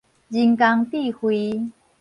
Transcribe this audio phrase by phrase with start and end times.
[0.03, 0.09] 人工
[0.89, 1.61] 智慧